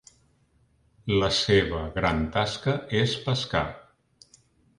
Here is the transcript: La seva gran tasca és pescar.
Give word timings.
La 1.23 1.29
seva 1.39 1.81
gran 1.99 2.23
tasca 2.37 2.75
és 3.03 3.15
pescar. 3.29 3.63